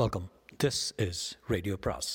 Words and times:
Welcome 0.00 0.26
this 0.62 0.78
is 1.06 1.18
radio 1.52 1.74
பிராஸ் 1.84 2.10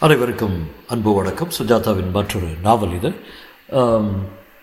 அனைவருக்கும் 0.00 0.56
அன்பு 0.88 1.14
வணக்கம். 1.18 1.52
சுஜாதாவின் 1.58 2.10
மற்றொரு 2.18 2.50
நாவல் 2.66 2.96
இது. 2.98 3.12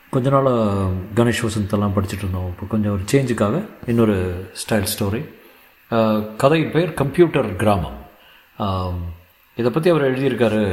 கொஞ்ச 0.09 0.29
நாளாக 0.29 0.91
கணேஷ் 1.19 1.43
வசந்தெல்லாம் 1.47 1.97
படிச்சுட்டு 1.97 2.23
இருந்தோம். 2.25 2.51
இப்போ 2.53 2.67
கொஞ்சம் 2.75 2.95
ஒரு 2.97 3.05
சேஞ்சுக்காக 3.13 3.65
இன்னொரு 3.93 4.17
ஸ்டைல் 4.61 4.93
ஸ்டோரி 4.93 5.25
கதையின் 6.43 6.73
பெயர் 6.77 6.97
கம்ப்யூட்டர் 7.03 7.55
கிராமம் 7.63 7.99
இதை 9.55 9.71
பற்றி 9.71 9.89
அவர் 9.93 10.09
எழுதியிருக்காரு. 10.11 10.63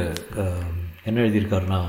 என்ன 1.09 1.21
எழுதியிருக்காருன்னா 1.27 1.83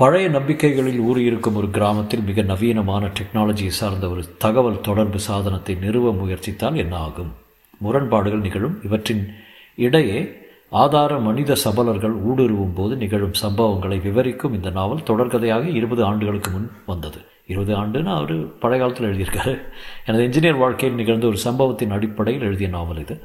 பழைய 0.00 0.28
நம்பிக்கைகளில் 0.28 0.98
ஊறியிருக்கும் 1.08 1.54
ஒரு 1.54 1.70
கிராமத்தில் 1.70 2.20
மிக 2.20 2.42
நவீனமான 2.42 3.04
டெக்னாலஜியை 3.18 3.68
சார்ந்த 3.68 4.08
ஒரு 4.08 4.22
தகவல் 4.38 4.80
தொடர்பு 4.80 5.18
சாதனத்தை 5.18 5.74
நிறுவ 5.74 6.12
முயற்சித்தால் 6.12 6.76
என்ன 6.76 6.96
ஆகும்? 6.96 7.30
முரண்பாடுகள் 7.78 8.38
நிகழும். 8.38 8.80
இவற்றின் 8.84 9.34
இடையே 9.76 10.32
ஆதார 10.68 11.18
மனித 11.18 11.56
சபலர்கள் 11.64 12.14
ஊடுருவும் 12.28 12.74
போது 12.74 12.96
நிகழும் 12.96 13.38
சம்பவங்களை 13.42 14.02
விவரிக்கும் 14.02 14.54
இந்த 14.54 14.70
நாவல் 14.70 15.06
தொடர்கதையாக 15.06 15.64
இருபது 15.74 16.04
ஆண்டுகளுக்கு 16.04 16.50
முன் 16.50 16.70
வந்தது. 16.86 17.18
இருபது 17.46 17.74
ஆண்டுன்னு 17.80 18.14
அவர் 18.14 18.58
பழைய 18.58 18.82
காலத்தில் 18.82 19.10
எழுதியிருக்காரு. 19.10 19.56
எனது 20.06 20.24
இன்ஜினியர் 20.28 20.58
வாழ்க்கையில் 20.58 20.98
நிகழ்ந்த 20.98 21.26
ஒரு 21.26 21.36
சம்பவத்தின் 21.36 21.90
அடிப்படையில் 21.90 22.42
எழுதிய 22.42 22.68
நாவல் 22.68 22.98
இது 22.98 23.22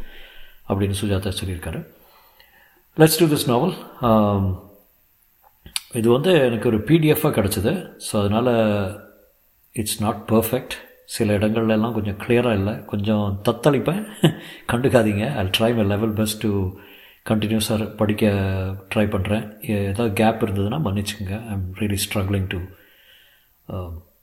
அப்படின்னு 0.69 1.01
சுஜாதா 1.03 1.31
சொல்லியிருக்காரு. 1.43 1.81
லெட்ஸ் 2.97 3.19
டூ 3.19 3.25
திஸ் 3.25 3.47
நாவல் 3.47 3.75
இது 5.93 6.09
வந்து 6.09 6.31
எனக்கு 6.33 6.69
ஒரு 6.69 6.77
பிடிஎஃபாக 6.77 7.33
கிடச்சிது. 7.37 7.71
ஸோ 8.07 8.19
அதனால் 8.19 8.51
இட்ஸ் 9.71 10.01
நாட் 10.01 10.21
பர்ஃபெக்ட் 10.27 10.73
சில 11.05 11.37
இடங்கள்ல 11.37 11.69
எல்லாம் 11.69 11.93
கொஞ்சம் 11.93 12.17
கிளியராக 12.17 12.53
இல்லை. 12.53 12.85
கொஞ்சம் 12.85 13.41
தத்தளிப்பேன். 13.49 14.07
கண்டுக்காதீங்க. 14.71 15.35
I 15.35 15.45
try 15.57 15.75
my 15.75 15.85
level 15.85 16.13
best 16.13 16.41
to 16.41 16.51
கண்டினியூஸாக 17.29 17.95
படிக்க 17.95 18.29
ட்ரை 18.95 19.05
பண்ணுறேன் 19.15 19.59
ஏதாவது 19.61 20.13
கேப் 20.13 20.43
இருந்ததுன்னா 20.43 20.79
மன்னிச்சுங்க 20.87 21.33
I 21.45 21.51
am 21.57 21.67
really 21.79 21.97
struggling 22.05 22.47
to 22.47 22.59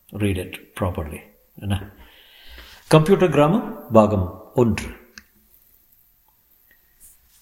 read 0.08 0.36
it 0.36 0.72
properly 0.80 1.20
என்ன? 1.56 1.76
கம்ப்யூட்டர் 2.88 3.30
கிராமம் 3.30 3.90
பாகம் 3.92 4.50
ஒன்று. 4.54 4.88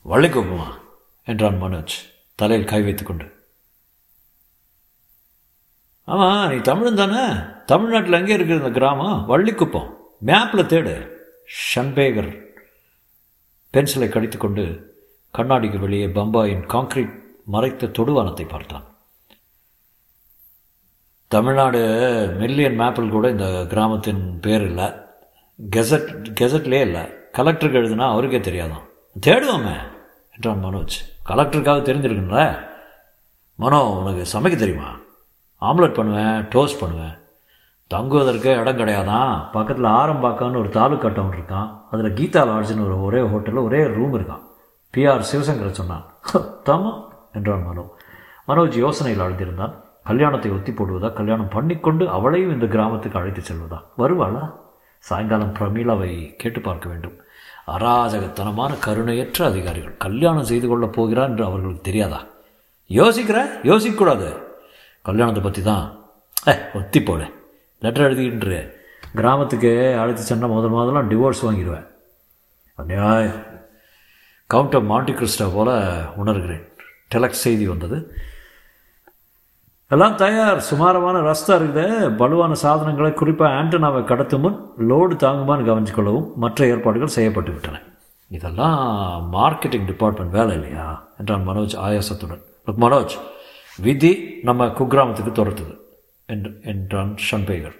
வள்ளிக்கோப்புமா 0.05 0.69
என்றான் 1.25 1.63
மனோஜ். 1.63 1.97
தலையில் 2.35 2.71
கை 2.75 2.83
வைத்துக்கொண்டு 2.83 3.35
ஆமாம் 6.07 6.51
நீ 6.51 6.57
தமிழன் 6.57 6.95
தானே? 6.95 7.41
தமிழ்நாட்டில் 7.67 8.13
எங்கே 8.13 8.35
இருக்கிற 8.35 8.59
இந்த 8.59 8.71
கிராமம்? 8.71 9.25
வள்ளிக்குப்பம். 9.29 9.91
மேப்பில் 10.19 10.65
தேடு. 10.65 11.09
ஷன்பேகர் 11.75 12.45
பென்சிலை 13.73 14.09
கடித்துக்கொண்டு 14.09 14.95
கண்ணாடிக்கு 15.39 15.79
வெளியே 15.79 16.07
பம்பாயின் 16.07 16.67
காங்கிரீட் 16.67 17.13
மறைத்த 17.45 17.87
தொடுவானத்தை 17.87 18.49
பார்த்தான். 18.49 18.85
தமிழ்நாடு 21.29 21.81
மில்லியன் 22.39 22.75
மேப்பில் 22.75 23.09
கூட 23.09 23.31
இந்த 23.31 23.67
கிராமத்தின் 23.69 24.41
பேர் 24.41 24.63
இல்லை. 24.63 24.85
கெசட் 25.77 26.25
கெசட்லே 26.41 26.81
இல்லை. 26.81 27.03
கலெக்டருக்கு 27.33 27.81
எழுதுனா 27.83 28.11
அவருக்கே 28.11 28.39
தெரியாதான். 28.39 28.87
தேடுவோமே 29.27 29.77
என்றான் 30.35 30.65
மனோஜ். 30.65 30.97
கலெக்டருக்காக 31.29 31.83
தெரிஞ்சிருக்குல்ல 31.83 32.67
மனோ 33.55 33.83
உனக்கு 33.85 34.39
சமைக்க 34.39 34.57
தெரியுமா? 34.57 35.05
ஆம்லெட் 35.61 35.95
பண்ணுவேன் 35.95 36.43
டோஸ்ட் 36.43 36.81
பண்ணுவேன். 36.81 37.19
தங்குவதற்கு 37.87 38.57
இடம் 38.57 38.79
கிடையாதான் 38.79 39.51
பக்கத்தில் 39.53 39.85
ஆரம்பாக்கான்னு 39.85 40.59
ஒரு 40.59 40.69
தாலுக்கா 40.69 41.09
டவுன் 41.09 41.39
இருக்கான். 41.39 41.71
அதில் 41.91 42.15
கீதா 42.15 42.33
லாட்ஜ்னு 42.33 42.85
ஒரு 42.85 43.03
ஒரே 43.03 43.21
ஹோட்டலில் 43.21 43.65
ஒரே 43.65 43.87
ரூம் 43.87 44.15
இருக்கான். 44.15 44.43
பிஆர் 44.97 45.25
சிவசங்கரை 45.33 45.71
சொன்னான் 45.71 46.05
தமா 46.65 47.05
என்றான் 47.33 47.67
மனோ. 47.67 47.95
மனோஜ் 48.49 48.75
யோசனையில் 48.75 49.23
ஆழ்ந்திருந்தான் 49.27 49.73
கல்யாணத்தை 50.05 50.51
ஒத்தி 50.51 50.73
போடுவதா? 50.73 51.13
கல்யாணம் 51.13 51.49
பண்ணிக்கொண்டு 51.49 52.09
அவளையும் 52.09 52.53
இந்த 52.53 52.67
கிராமத்துக்கு 52.67 53.19
அழைத்து 53.19 53.41
செல்வதா? 53.41 53.83
வருவாளா? 53.99 54.53
சாயங்காலம் 54.99 55.55
பிரமீளாவை 55.55 56.37
கேட்டு 56.37 56.61
பார்க்க 56.61 56.89
வேண்டும். 56.89 57.17
அராஜகத்தனமான 57.67 58.79
கருணையற்ற 58.79 59.47
அதிகாரிகள். 59.47 59.97
கல்யாணம் 59.97 60.45
செய்து 60.45 60.69
கொள்ளப் 60.69 60.93
போகிறார் 60.93 61.29
என்று 61.29 61.45
அவர்களுக்கு 61.45 61.81
தெரியாதா? 61.81 62.25
யோசிக்கிற? 62.89 63.39
யோசிக்கக்கூடாது 63.63 64.45
கல்யாணத்தை 65.07 65.43
பற்றி 65.43 65.63
தான் 65.63 65.85
ஏ 66.49 66.55
ஒத்தி 66.75 67.03
போல 67.03 67.31
லெட்டர் 67.81 68.07
எழுதிக்கிட்டு 68.07 68.75
கிராமத்துக்கு 69.15 69.71
அழைத்து 70.01 70.23
சென்ற 70.23 70.47
முதல் 70.47 70.71
முதலாம் 70.71 71.11
டிவோர்ஸ் 71.11 71.45
வாங்கிடுவேன். 71.47 71.87
அநியாயம். 72.75 73.43
கவுண்டர் 74.47 74.89
மாண்டி 74.91 75.13
கிறிஸ்டா 75.13 75.47
போல 75.55 75.71
உணர்கிறேன். 76.25 76.65
டெலக்ஸ் 77.15 77.45
செய்தி 77.45 77.67
வந்தது. 77.67 77.99
எல்லாம் 79.89 80.17
தயார். 80.17 80.61
சுமாரமான 80.61 81.19
ரஸ்தா 81.19 81.55
இருக்குது. 81.59 81.87
பலுவான 82.23 82.53
சாதனங்களை 82.53 83.13
குறிப்பாக 83.13 83.55
ஆண்டனாவை 83.55 84.03
கடத்தும் 84.03 84.45
முன் 84.45 84.59
லோடு 84.91 85.15
தாங்குமான்னு 85.15 85.69
கவனிச்சுக்கொள்ளவும் 85.69 86.35
மற்ற 86.35 86.67
ஏற்பாடுகள் 86.67 87.17
செய்யப்பட்டு 87.19 87.51
விட்டன. 87.51 87.81
இதெல்லாம் 88.29 89.33
மார்க்கெட்டிங் 89.33 89.85
டிபார்ட்மெண்ட் 89.85 90.33
வேலை 90.33 90.55
இல்லையா? 90.55 91.09
என்றான் 91.19 91.49
மனோஜ் 91.49 91.77
ஆயாசத்துடன். 91.87 92.43
மனோஜ் 92.67 93.17
விதி 93.85 94.13
நம்ம 94.49 94.67
குக்கிராமத்துக்கு 94.79 95.33
துரத்துது 95.39 95.75
என்று 96.27 96.51
என்றான் 96.73 97.13
ஷன்பேகர் 97.27 97.77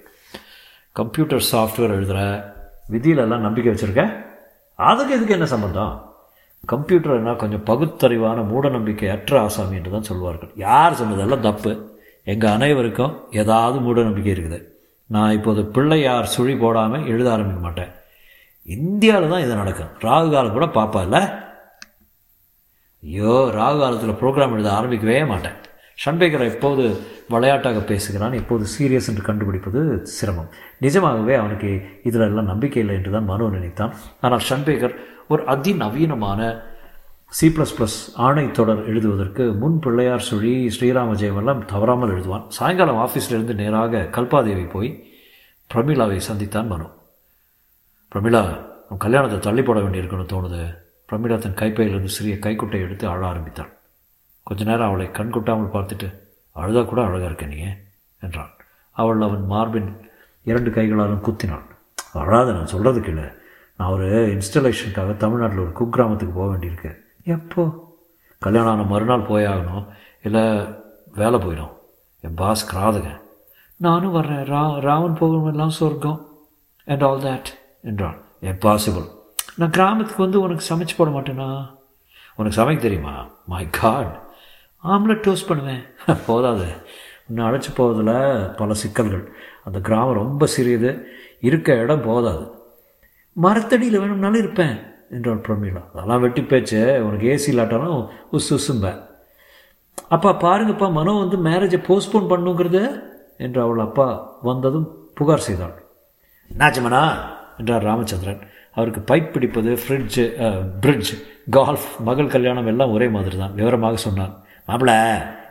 கம்ப்யூட்டர் 0.97 1.45
சாஃப்ட்வேர் 1.51 1.95
எழுதுகிற 1.97 2.21
விதியிலெல்லாம் 2.93 3.45
நம்பிக்கை 3.47 3.71
வச்சுருக்க? 3.73 4.05
அதுக்கு 4.79 5.15
இதுக்கு 5.17 5.37
என்ன 5.37 5.47
சம்பந்தம்? 5.53 5.95
கம்ப்யூட்டர்னா 6.73 7.33
கொஞ்சம் 7.43 7.65
பகுத்தறிவான 7.71 8.39
மூட 8.51 8.69
நம்பிக்கை 8.69 9.09
அற்ற 9.15 9.35
ஆசாமி 9.41 9.77
என்று 9.79 9.91
தான் 9.91 10.09
சொல்வார்கள். 10.11 10.51
யார் 10.67 10.99
சொன்னதெல்லாம் 11.01 11.45
தப்பு? 11.49 11.73
எங்கள் 12.33 12.55
அனைவருக்கும் 12.57 13.15
ஏதாவது 13.43 13.79
மூட 13.87 14.03
நம்பிக்கை 14.09 14.33
இருக்குது. 14.37 14.59
நான் 15.11 15.35
இப்போது 15.39 15.63
பிள்ளையார் 15.75 16.33
சுழி 16.35 16.55
போடாமல் 16.65 17.07
எழுத 17.13 17.29
ஆரம்பிக்க 17.35 17.61
மாட்டேன். 17.67 17.93
இந்தியாவில் 18.77 19.33
தான் 19.33 19.45
இது 19.45 19.61
நடக்கும். 19.63 19.93
ராகு 20.07 20.29
காலம் 20.31 20.57
கூட 20.57 20.67
பார்ப்பா 20.79 21.03
இல்லை? 21.07 21.23
ஐயோ 23.03 23.35
ராகு 23.59 23.79
காலத்தில் 23.85 24.19
ப்ரோக்ராம் 24.23 24.55
எழுத 24.57 24.71
ஆரம்பிக்கவே 24.79 25.19
மாட்டேன். 25.33 25.59
ஷன்பேகர் 25.99 26.51
எப்போது 26.53 26.83
விளையாட்டாக 27.35 27.79
பேசுகிறான் 27.91 28.35
எப்போது 28.41 28.65
சீரியஸ் 28.75 29.09
என்று 29.11 29.23
கண்டுபிடிப்பது 29.29 29.81
சிரமம். 30.17 30.51
நிஜமாகவே 30.85 31.35
அவனுக்கு 31.35 31.71
இதில் 32.09 32.25
எல்லாம் 32.27 32.51
நம்பிக்கை 32.53 32.81
இல்லை 32.83 32.97
என்று 32.97 33.13
தான் 33.15 33.31
மனோ 33.31 33.47
நினைத்தான். 33.49 33.93
ஆனால் 34.21 34.45
ஷன்பேகர் 34.49 34.95
ஒரு 35.29 35.43
அதிநவீனமான 35.55 36.41
சி 37.39 37.47
ப்ளஸ் 37.55 37.75
ப்ளஸ் 37.79 37.97
ஆணை 38.27 38.45
தொடர் 38.51 38.83
எழுதுவதற்கு 38.91 39.45
முன் 39.63 39.79
பிள்ளையார் 39.79 40.27
சுழி 40.29 40.53
ஸ்ரீராம 40.75 41.17
ஜெயமெல்லாம் 41.23 41.65
தவறாமல் 41.73 42.13
எழுதுவான். 42.17 42.45
சாயங்காலம் 42.49 43.01
ஆஃபீஸிலிருந்து 43.07 43.55
நேராக 43.63 44.03
கல்பாதேவி 44.17 44.67
போய் 44.75 44.91
பிரமிளாவை 45.71 46.21
சந்தித்தான் 46.29 46.71
மனு. 46.73 46.87
பிரமிளா 48.13 48.43
கல்யாணத்தை 49.07 49.39
தள்ளி 49.39 49.63
போட 49.63 49.79
வேண்டியிருக்குன்னு 49.81 50.33
தோணுது. 50.35 50.63
பிரமிளா 51.11 51.39
தன் 51.39 51.59
கைப்பையிலிருந்து 51.63 52.17
சிறிய 52.19 52.37
கைக்குட்டை 52.47 52.81
எடுத்து 52.87 53.05
அழ 53.15 53.21
ஆரம்பித்தாள் 53.33 53.73
கொஞ்ச 54.49 54.65
நேரம் 54.65 54.89
அவளை 54.89 55.07
கண் 55.11 55.31
கொட்டாமல் 55.31 55.75
பார்த்துட்டு 55.75 56.09
அழுதா 56.57 56.83
கூட 56.85 57.01
அழகாக 57.03 57.25
இருக்க 57.25 57.47
நீ 57.47 57.57
என்றான். 58.25 58.53
அவள் 58.97 59.21
அவன் 59.21 59.47
மார்பின் 59.47 59.91
இரண்டு 60.51 60.71
கைகளாலும் 60.71 61.25
குத்தினாள் 61.25 61.67
அழாத 62.21 62.53
நான் 62.53 62.73
சொல்கிறதுக்கு 62.73 63.09
இல்லை 63.09 63.25
நான் 63.79 63.93
ஒரு 63.95 64.09
இன்ஸ்டலேஷனுக்காக 64.35 65.17
தமிழ்நாட்டில் 65.17 65.65
ஒரு 65.65 65.73
குக்கிராமத்துக்கு 65.79 66.35
போக 66.35 66.49
வேண்டியிருக்கு. 66.53 66.91
எப்போ? 67.25 67.65
கல்யாணம் 68.39 68.73
ஆன 68.73 68.83
மறுநாள் 68.83 69.29
போயாகணும் 69.31 69.87
இல்லை 70.23 70.45
வேலை 71.15 71.39
போயிடும். 71.41 71.75
என் 72.21 72.39
பாஸ் 72.43 72.65
கிராதகன். 72.73 73.21
நானும் 73.77 74.17
வர்றேன். 74.17 74.45
ரா 74.53 74.63
ராவன் 74.81 75.19
போகணுமெல்லாம் 75.21 75.77
சொர்க்கம். 75.81 76.21
அண்ட் 76.87 77.05
ஆல் 77.09 77.25
தேட் 77.27 77.51
என்றான். 77.83 78.19
பாசிபிள் 78.65 79.09
நான் 79.61 79.75
கிராமத்துக்கு 79.77 80.23
வந்து 80.23 80.41
உனக்கு 80.41 80.65
சமைச்சு 80.71 80.97
போட 80.97 81.11
மாட்டேனா? 81.11 81.51
உனக்கு 82.37 82.59
சமைக்க 82.61 82.79
தெரியுமா? 82.87 83.15
மை 83.47 83.65
காட் 83.81 84.15
ஆம்லெட் 84.85 85.23
டோஸ்ட் 85.23 85.49
பண்ணுவேன். 85.49 85.83
போதாது. 86.27 86.67
இன்னும் 87.29 87.47
அழைச்சி 87.47 87.75
போவதில் 87.75 88.51
பல 88.57 88.75
சிக்கல்கள். 88.75 89.33
அந்த 89.65 89.81
கிராமம் 89.81 90.15
ரொம்ப 90.15 90.47
சிறியது. 90.47 91.07
இருக்க 91.41 91.75
இடம் 91.75 92.03
போதாது. 92.03 92.51
மரத்தடியில் 93.33 93.99
வேணும்னாலும் 93.99 94.39
இருப்பேன் 94.39 94.77
என்றாள் 95.11 95.41
பிரமீளா 95.49 95.83
அதெல்லாம் 95.95 96.21
வெட்டி 96.21 96.43
பேச்சு. 96.43 97.05
உனக்கு 97.05 97.27
ஏசி 97.29 97.49
இல்லாட்டாலும் 97.49 98.09
உஸ் 98.33 98.51
உசும்பேன் 98.51 99.05
அப்பா 100.09 100.41
பாருங்கப்பா 100.41 100.93
மனோ 100.93 101.13
வந்து 101.13 101.37
மேரேஜை 101.37 101.81
போஸ்ட்போன் 101.81 102.31
பண்ணுங்கிறது 102.31 103.03
என்று 103.39 103.61
அவள் 103.61 103.79
அப்பா 103.79 104.39
வந்ததும் 104.43 105.09
புகார் 105.15 105.39
செய்தாள். 105.39 105.85
என்னாச்சுமனா 106.55 107.17
என்றார் 107.59 107.83
ராமச்சந்திரன். 107.83 108.43
அவருக்கு 108.75 109.15
பைப் 109.15 109.33
பிடிப்பது 109.33 109.75
ஃப்ரிட்ஜு 109.75 110.25
பிரிட்ஜ் 110.81 111.13
கால்ஃப் 111.51 111.89
மகள் 111.99 112.27
கல்யாணம் 112.27 112.67
எல்லாம் 112.67 112.91
ஒரே 112.91 113.09
மாதிரி 113.09 113.39
தான் 113.39 113.55
விவரமாக 113.55 113.97
சொன்னார் 113.97 114.46
மாப்பிள்ள 114.69 114.95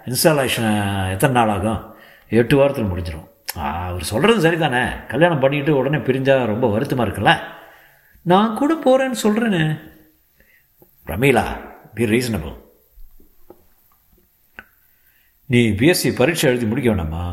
இன்ஸ்டாலேஷன் 0.10 1.12
எத்தனை 1.12 1.36
நாள் 1.38 1.54
ஆகும்? 1.56 1.96
எட்டு 2.30 2.58
வாரத்தில் 2.58 2.92
முடிஞ்சிடும் 2.92 3.28
அவர் 3.88 4.04
சொல்கிறது 4.04 4.50
சரிதானே. 4.50 5.08
கல்யாணம் 5.08 5.40
பண்ணிக்கிட்டு 5.40 5.78
உடனே 5.80 5.98
பிரிஞ்சால் 5.98 6.46
ரொம்ப 6.46 6.68
வருத்தமாக 6.72 7.08
இருக்குல்ல? 7.10 7.34
நான் 8.22 8.58
கூட 8.58 8.74
போகிறேன்னு 8.86 9.24
சொல்கிறேன்னு 9.24 9.64
ரமீலா 11.06 11.46
பி 11.94 12.06
ரீசனபிள் 12.06 12.56
நீ 15.46 15.60
பிஎஸ்சி 15.80 16.10
பரீட்சை 16.18 16.50
எழுதி 16.50 16.66
முடிக்க 16.66 16.92
வேணாமா? 16.92 17.26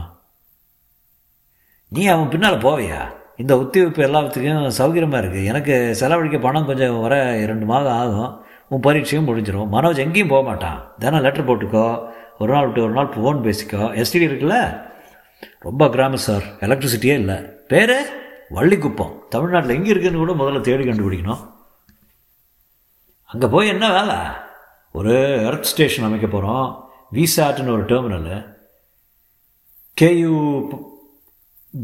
நீ 1.88 2.06
அவன் 2.06 2.28
பின்னால் 2.28 2.64
போவியா? 2.66 3.00
இந்த 3.36 3.52
ஒத்திவைப்பு 3.56 4.00
எல்லாத்துக்கும் 4.06 4.74
சௌகரியமாக 4.78 5.22
இருக்குது 5.22 5.44
எனக்கு 5.44 5.94
செலவழிக்க 6.00 6.38
பணம் 6.38 6.66
கொஞ்சம் 6.66 7.00
வர 7.00 7.14
ரெண்டு 7.50 7.66
மாதம் 7.66 7.98
ஆகும். 8.02 8.41
உன் 8.72 8.80
பரீட்சையும் 8.80 9.28
முடிஞ்சிடும் 9.28 9.74
மனோஜ் 9.74 9.96
எங்கேயும் 9.96 10.28
போக 10.28 10.42
மாட்டான். 10.48 10.92
தினம் 10.98 11.20
லெட்டர் 11.20 11.48
போட்டுக்கோ. 11.48 12.12
ஒரு 12.38 12.52
நாள் 12.52 12.64
விட்டு 12.64 12.82
ஒரு 12.82 12.92
நாள் 12.92 13.08
ஃபோன் 13.08 13.44
பேசிக்கோ. 13.46 13.82
எஸ்டிடி 14.00 14.26
இருக்குல்ல? 14.26 14.82
ரொம்ப 15.60 15.88
கிராமம் 15.88 16.16
சார் 16.16 16.42
எலக்ட்ரிசிட்டியே 16.42 17.14
இல்லை. 17.14 17.34
பேர்? 17.68 18.12
வள்ளிக்குப்பம். 18.50 19.28
தமிழ்நாட்டில் 19.28 19.74
எங்கே 19.74 19.88
இருக்குன்னு 19.88 20.18
கூட 20.18 20.32
முதல்ல 20.32 20.60
தேடி 20.60 20.84
கண்டுபிடிக்கணும். 20.84 21.50
அங்கே 23.24 23.46
போய் 23.46 23.68
என்ன 23.68 23.92
வேலை? 23.92 24.16
ஒரு 24.92 25.42
எர்த் 25.44 25.62
ஸ்டேஷன் 25.62 26.04
அமைக்க 26.04 26.26
போகிறோம் 26.26 26.90
விசாட்னு 27.12 27.72
ஒரு 27.72 27.84
டெர்மினலு 27.84 28.56
கேயூ 30.00 30.66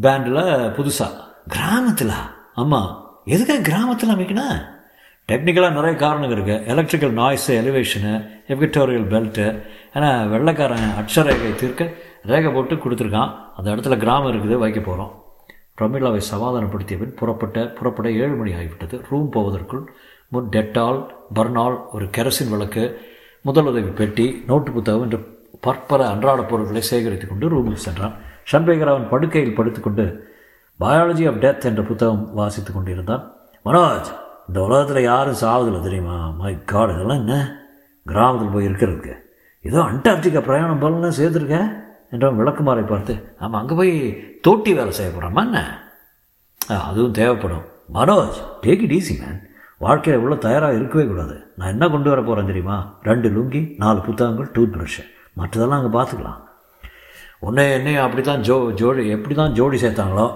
பேண்டில் 0.00 0.72
புதுசாக 0.72 1.20
கிராமத்தில். 1.46 2.12
ஆமாம் 2.54 3.20
எதுக்காக 3.24 3.60
கிராமத்தில் 3.60 4.10
அமைக்கணும்? 4.10 4.77
டெக்னிக்கலாக 5.30 5.76
நிறைய 5.78 5.94
காரணங்கள் 6.02 6.38
இருக்குது 6.38 6.66
electrical 6.72 7.14
noise 7.18 7.52
elevation 7.60 8.12
equatorial 8.52 9.08
belt 9.12 9.46
ஏன்னா 9.94 10.10
வெள்ளைக்காரன் 10.28 10.92
அட்சரேகை 11.00 11.50
தீர்க்க 11.60 11.88
ரேகை 12.30 12.50
போட்டு 12.52 12.74
கொடுத்துருக்கான். 12.74 13.32
அந்த 13.56 13.66
இடத்துல 13.74 13.96
கிராமம் 13.96 14.30
இருக்குது 14.32 14.56
வைக்க 14.62 14.80
போகிறோம் 14.80 15.10
பிரமிளாவை 15.78 16.20
சமாதானப்படுத்திய 16.28 16.98
பின் 17.00 17.14
புறப்பட்ட 17.14 17.64
புறப்பட 17.78 18.10
ஏழு 18.10 18.34
மணி 18.38 18.52
ஆகிவிட்டது. 18.52 18.96
ரூம் 19.08 19.28
போவதற்குள் 19.34 19.82
முன் 20.28 20.48
டெட்டால் 20.54 21.00
பர்னால் 21.34 21.76
ஒரு 21.92 22.06
கெரசின் 22.16 22.52
விளக்கு 22.54 22.84
முதலுதவி 23.44 23.92
பெட்டி 24.00 24.26
நோட்டு 24.46 24.70
புத்தகம் 24.70 25.04
என்று 25.06 25.20
பற்பல 25.60 26.06
அன்றாட 26.12 26.42
பொருட்களை 26.52 26.82
சேகரித்து 26.92 27.28
கொண்டு 27.28 27.50
ரூமுக்கு 27.54 27.84
சென்றான். 27.88 28.14
ஷன்பேகர் 28.52 28.92
அவன் 28.94 29.06
படுக்கையில் 29.12 29.58
படுத்துக்கொண்டு 29.58 30.06
பயாலஜி 30.80 31.26
ஆஃப் 31.32 31.42
டெத் 31.44 31.68
என்ற 31.72 31.82
புத்தகம் 31.82 32.24
வாசித்து 32.40 32.72
கொண்டிருந்தான். 32.72 33.24
மனோஜ் 33.64 34.10
இந்த 34.48 34.58
உலகத்தில் 34.66 35.08
யாரும் 35.10 35.40
சாவதில்லை 35.42 35.80
தெரியுமா? 35.86 36.16
மை 36.40 36.52
காடு 36.72 36.92
இதெல்லாம் 36.94 37.20
என்ன? 37.22 37.34
கிராமத்தில் 38.06 38.54
போய் 38.54 38.68
இருக்கிறதுக்கு. 38.68 39.14
ஏதோ 39.64 39.80
அண்டார்டிகா 39.90 40.40
பிரயாணம் 40.46 40.80
போலன்னு 40.82 41.18
சேர்த்துருக்க 41.18 41.58
என்றவன் 42.12 42.38
விளக்குமாறை 42.40 42.84
பார்த்து 42.92 43.14
ஆமாம் 43.42 43.60
அங்கே 43.60 43.74
போய் 43.80 43.92
தோட்டி 44.46 44.72
வேலை 44.78 44.92
செய்ய 44.98 45.10
என்ன? 45.10 45.58
என்ன 46.60 46.78
அதுவும் 46.88 47.16
தேவைப்படும். 47.18 47.66
Manoj 47.96 48.38
take 48.64 48.84
it 48.86 48.94
easy 48.98 49.14
man 49.20 49.38
வாழ்க்கையில் 49.84 50.18
இவ்வளோ 50.20 50.38
தயாராக 50.46 50.78
இருக்கவே 50.78 51.04
கூடாது. 51.10 51.36
நான் 51.58 51.72
என்ன 51.74 51.84
கொண்டு 51.88 52.08
வர 52.12 52.20
போகிறேன் 52.22 52.50
தெரியுமா? 52.50 52.76
ரெண்டு 53.08 53.28
லுங்கி 53.34 53.60
நாலு 53.82 54.00
புத்தகங்கள் 54.06 54.52
டூத் 54.54 54.74
ப்ரஷ்ஷு 54.76 55.04
மற்றதெல்லாம் 55.40 55.80
அங்கே 55.80 55.92
பார்த்துக்கலாம். 55.98 56.40
உன்னை 57.46 57.64
என்னையும் 57.76 58.04
அப்படி 58.04 58.22
தான் 58.22 58.42
ஜோ 58.48 58.56
ஜோடி 58.80 59.02
எப்படி 59.16 59.34
தான் 59.34 59.54
ஜோடி 59.58 59.76
சேர்த்தாங்களோ? 59.84 60.26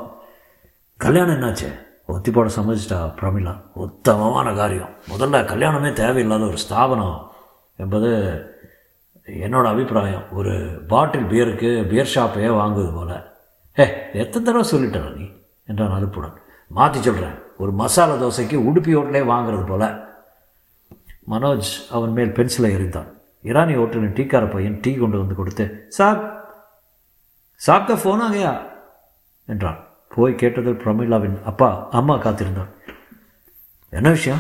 கல்யாணம் 1.00 1.35
என்னாச்சு? 1.37 1.70
ஒத்தி 2.07 2.31
போட 2.31 2.51
சம்மதிச்சிட்டா 2.57 2.99
பிரமிளா. 3.19 3.61
உத்தமமான 3.75 4.55
காரியம். 4.55 4.89
முதல்ல 5.09 5.45
கல்யாணமே 5.45 5.93
தேவையில்லாத 5.93 6.45
ஒரு 6.45 6.57
ஸ்தாபனம் 6.57 7.31
என்பது 7.77 8.11
என்னோட 9.27 9.65
அபிப்பிராயம். 9.65 10.33
ஒரு 10.33 10.83
பாட்டில் 10.89 11.25
பியருக்கு 11.25 11.89
பியர் 11.89 12.13
ஷாப்பையே 12.15 12.51
வாங்குவது 12.61 12.95
போல். 12.95 13.33
ஹே 13.73 13.85
எத்தனை 14.13 14.53
தடவை 14.53 14.65
சொல்லிட்டேன் 14.71 15.17
நீ? 15.17 15.31
என்றான் 15.67 15.93
அனுப்புடன் 15.93 16.41
மாற்றி 16.69 17.03
சொல்கிறேன் 17.03 17.39
ஒரு 17.59 17.73
மசாலா 17.73 18.15
தோசைக்கு 18.15 18.59
உடுப்பி 18.69 18.95
ஹோட்டலே 18.95 19.23
வாங்குறது 19.25 19.67
போல். 19.67 20.11
மனோஜ் 21.31 21.91
அவன் 21.91 22.13
மேல் 22.13 22.33
பென்சிலை 22.33 22.71
எரிந்தான் 22.77 23.11
இரானி 23.43 23.77
ஹோட்டலின் 23.77 24.13
டீக்கார 24.13 24.51
பையன் 24.51 24.79
டீ 24.83 24.95
கொண்டு 24.95 25.19
வந்து 25.19 25.35
கொடுத்து 25.35 25.87
சாப் 25.89 26.41
சாப்பிட்ட 27.55 28.03
ஃபோனாகையா 28.03 28.53
என்றான். 29.47 29.81
போய் 30.14 30.32
கேட்டதில் 30.32 30.81
பிரமிளாவின் 30.82 31.43
அப்பா 31.43 31.88
அம்மா 31.91 32.17
காத்திருந்தான் 32.17 32.70
என்ன 33.91 34.11
விஷயம்? 34.11 34.38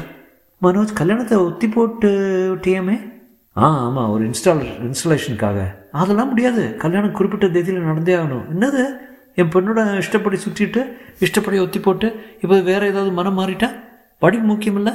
மனோஜ் 0.62 0.92
கல்யாணத்தை 0.92 1.38
ஒத்தி 1.38 1.68
போட்டு 1.68 2.08
விட்டியாமே? 2.54 3.12
ஆ 3.56 3.78
ஆமாம் 3.78 4.10
ஒரு 4.10 4.30
இன்ஸ்டால் 4.30 4.92
இன்ஸ்டலேஷனுக்காக 4.92 5.74
அதெல்லாம் 5.92 6.28
முடியாது. 6.28 6.76
கல்யாணம் 6.76 7.12
குறிப்பிட்ட 7.12 7.48
தேதியில் 7.48 7.82
நடந்தே 7.82 8.14
ஆகணும். 8.14 8.44
என்னது? 8.54 8.86
என் 9.34 9.48
பெண்ணோட 9.48 9.96
இஷ்டப்படி 9.96 10.38
சுற்றிட்டு 10.44 10.96
இஷ்டப்படி 11.20 11.58
ஒத்தி 11.58 11.80
போட்டு 11.80 12.36
இப்போ 12.40 12.60
வேறு 12.60 12.86
ஏதாவது 12.86 13.12
மனம் 13.12 13.38
மாறிட்டேன் 13.38 13.82
படிப்பு 14.18 14.46
முக்கியம் 14.46 14.76
இல்லை? 14.76 14.92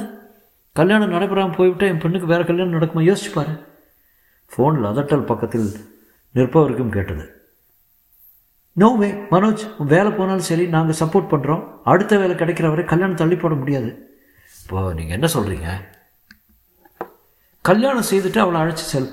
கல்யாணம் 0.72 1.08
நடைபெறாமல் 1.08 1.56
போய்விட்டால் 1.56 1.88
என் 1.88 1.98
பெண்ணுக்கு 1.98 2.26
வேறு 2.26 2.44
கல்யாணம் 2.44 2.80
நடக்குமா? 2.80 3.16
யோசிச்சு 3.16 3.32
பாரு. 3.34 3.48
ஃபோனில் 4.52 4.88
அதட்டல் 4.90 5.24
பக்கத்தில் 5.24 5.70
நிற்பவருக்கும் 6.34 6.88
கேட்டது. 6.88 7.37
நோ 8.80 8.88
வே 9.00 9.08
மனோஜ் 9.32 9.62
வேலை 9.92 10.10
போனாலும் 10.16 10.48
சரி 10.48 10.64
நாங்கள் 10.74 10.98
சப்போர்ட் 11.00 11.30
பண்ணுறோம் 11.30 11.62
அடுத்த 11.92 12.18
வேலை 12.20 12.34
கிடைக்கிற 12.40 12.66
வரை 12.72 12.84
கல்யாணம் 12.90 13.20
தள்ளி 13.20 13.36
போட 13.36 13.54
முடியாது. 13.60 13.90
இப்போ 14.62 14.80
நீங்கள் 14.98 15.16
என்ன 15.18 15.28
சொல்கிறீங்க 15.36 15.68
கல்யாணம் 17.68 18.08
செய்துட்டு 18.10 18.38
அவளை 18.42 18.58
அழைச்சி 18.62 18.84
செல். 18.92 19.08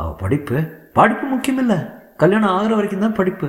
அவள் 0.00 0.20
படிப்பு? 0.22 0.56
படிப்பு 0.98 1.26
முக்கியமில்லை. 1.34 1.78
கல்யாணம் 2.22 2.54
ஆகிற 2.56 2.72
வரைக்கும் 2.78 3.04
தான் 3.04 3.18
படிப்பு. 3.20 3.48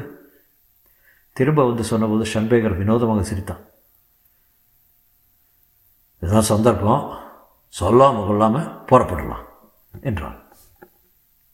திரும்ப 1.37 1.65
வந்து 1.69 1.83
சொன்னபோது 1.91 2.25
ஷன்பேகர் 2.33 2.79
வினோதமாக 2.81 3.23
சிரித்தான். 3.29 3.63
இதுதான் 6.21 6.51
சந்தர்ப்பம். 6.53 7.03
சொல்லாமல் 7.79 8.27
கொள்ளாமல் 8.27 8.71
போறப்படலாம் 8.89 9.45
என்றான். 10.09 10.37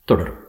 தொடரும். 0.08 0.42